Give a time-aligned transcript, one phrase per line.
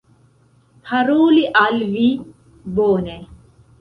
[0.85, 2.07] paroli al vi,
[2.79, 3.19] bone.